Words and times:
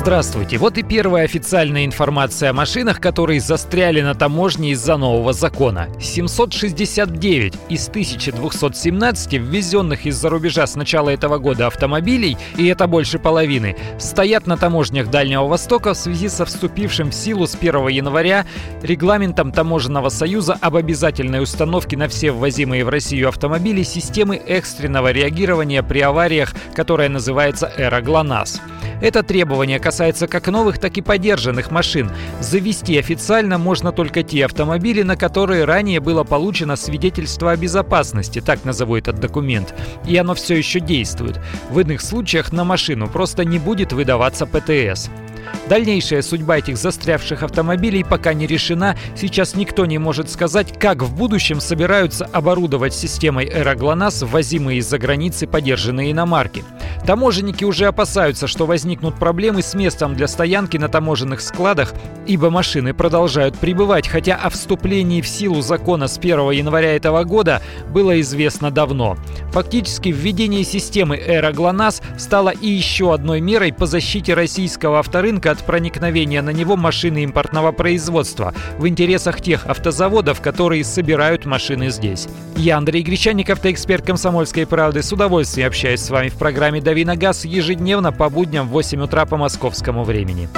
Здравствуйте. 0.00 0.56
Вот 0.56 0.78
и 0.78 0.82
первая 0.82 1.26
официальная 1.26 1.84
информация 1.84 2.48
о 2.48 2.52
машинах, 2.54 3.00
которые 3.00 3.38
застряли 3.38 4.00
на 4.00 4.14
таможне 4.14 4.70
из-за 4.70 4.96
нового 4.96 5.34
закона. 5.34 5.88
769 6.00 7.52
из 7.68 7.86
1217 7.86 9.34
ввезенных 9.34 10.06
из-за 10.06 10.30
рубежа 10.30 10.66
с 10.66 10.74
начала 10.74 11.10
этого 11.10 11.36
года 11.36 11.66
автомобилей, 11.66 12.38
и 12.56 12.66
это 12.68 12.86
больше 12.86 13.18
половины, 13.18 13.76
стоят 13.98 14.46
на 14.46 14.56
таможнях 14.56 15.10
Дальнего 15.10 15.46
Востока 15.46 15.92
в 15.92 15.98
связи 15.98 16.30
со 16.30 16.46
вступившим 16.46 17.10
в 17.10 17.14
силу 17.14 17.46
с 17.46 17.54
1 17.54 17.88
января 17.88 18.46
регламентом 18.80 19.52
Таможенного 19.52 20.08
союза 20.08 20.56
об 20.62 20.76
обязательной 20.76 21.42
установке 21.42 21.98
на 21.98 22.08
все 22.08 22.30
ввозимые 22.30 22.86
в 22.86 22.88
Россию 22.88 23.28
автомобили 23.28 23.82
системы 23.82 24.36
экстренного 24.36 25.12
реагирования 25.12 25.82
при 25.82 26.00
авариях, 26.00 26.54
которая 26.74 27.10
называется 27.10 27.70
«Эра 27.76 28.00
ГЛОНАСС». 28.00 28.62
Это 29.00 29.22
требование 29.22 29.78
касается 29.78 30.26
как 30.26 30.48
новых, 30.48 30.78
так 30.78 30.96
и 30.98 31.00
подержанных 31.00 31.70
машин. 31.70 32.10
Завести 32.40 32.98
официально 32.98 33.58
можно 33.58 33.92
только 33.92 34.22
те 34.22 34.44
автомобили, 34.44 35.02
на 35.02 35.16
которые 35.16 35.64
ранее 35.64 36.00
было 36.00 36.24
получено 36.24 36.76
свидетельство 36.76 37.52
о 37.52 37.56
безопасности, 37.56 38.40
так 38.40 38.64
назову 38.64 38.96
этот 38.96 39.20
документ. 39.20 39.74
И 40.06 40.16
оно 40.16 40.34
все 40.34 40.56
еще 40.56 40.80
действует. 40.80 41.40
В 41.70 41.80
иных 41.80 42.00
случаях 42.00 42.52
на 42.52 42.64
машину 42.64 43.08
просто 43.08 43.44
не 43.44 43.58
будет 43.58 43.92
выдаваться 43.92 44.46
ПТС. 44.46 45.10
Дальнейшая 45.68 46.22
судьба 46.22 46.58
этих 46.58 46.76
застрявших 46.76 47.42
автомобилей 47.42 48.04
пока 48.04 48.34
не 48.34 48.46
решена. 48.46 48.96
Сейчас 49.16 49.54
никто 49.54 49.86
не 49.86 49.98
может 49.98 50.30
сказать, 50.30 50.78
как 50.78 51.02
в 51.02 51.14
будущем 51.14 51.60
собираются 51.60 52.24
оборудовать 52.26 52.94
системой 52.94 53.48
Эроглонас 53.48 54.22
ввозимые 54.22 54.78
из-за 54.78 54.98
границы 54.98 55.46
подержанные 55.46 56.12
иномарки. 56.12 56.64
Таможенники 57.06 57.64
уже 57.64 57.86
опасаются, 57.86 58.46
что 58.46 58.66
возникнут 58.66 59.14
проблемы 59.14 59.62
с 59.62 59.74
местом 59.74 60.14
для 60.14 60.28
стоянки 60.28 60.76
на 60.76 60.88
таможенных 60.88 61.40
складах, 61.40 61.94
ибо 62.26 62.50
машины 62.50 62.94
продолжают 62.94 63.56
прибывать, 63.58 64.08
хотя 64.08 64.36
о 64.36 64.50
вступлении 64.50 65.20
в 65.20 65.28
силу 65.28 65.62
закона 65.62 66.08
с 66.08 66.18
1 66.18 66.50
января 66.50 66.96
этого 66.96 67.24
года 67.24 67.62
было 67.92 68.20
известно 68.20 68.70
давно. 68.70 69.16
Фактически 69.52 70.10
введение 70.10 70.64
системы 70.64 71.16
Эроглонас 71.16 72.02
стало 72.18 72.50
и 72.50 72.68
еще 72.68 73.12
одной 73.12 73.40
мерой 73.40 73.72
по 73.72 73.86
защите 73.86 74.34
российского 74.34 75.00
авторынка 75.00 75.50
от 75.50 75.64
проникновения 75.64 76.42
на 76.42 76.50
него 76.50 76.76
машины 76.76 77.24
импортного 77.24 77.72
производства 77.72 78.54
в 78.78 78.86
интересах 78.86 79.40
тех 79.40 79.66
автозаводов, 79.66 80.40
которые 80.40 80.84
собирают 80.84 81.46
машины 81.46 81.90
здесь. 81.90 82.28
Я 82.56 82.76
Андрей 82.76 83.02
Гречаник, 83.02 83.50
автоэксперт 83.50 84.06
«Комсомольской 84.06 84.66
правды». 84.66 85.02
С 85.02 85.12
удовольствием 85.12 85.68
общаюсь 85.68 86.00
с 86.00 86.10
вами 86.10 86.28
в 86.28 86.34
программе 86.34 86.80
«Дави 86.80 87.04
на 87.04 87.16
газ» 87.16 87.44
ежедневно 87.44 88.12
по 88.12 88.28
будням 88.28 88.68
в 88.68 88.72
8 88.72 89.02
утра 89.02 89.26
по 89.26 89.36
московскому 89.36 90.04
времени. 90.04 90.48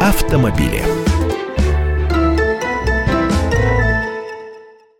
Автомобили. 0.00 1.05